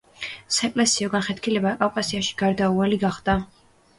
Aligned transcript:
საეკლესიო 0.53 1.09
განხეთქილება 1.15 1.75
კავკასიაში 1.83 2.39
გარდაუვალი 2.39 3.01
გახდა. 3.07 3.37